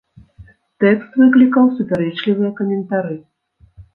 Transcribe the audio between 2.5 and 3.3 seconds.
каментары.